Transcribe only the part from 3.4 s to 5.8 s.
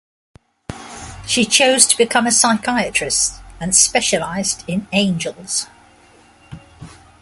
and specialized in angels.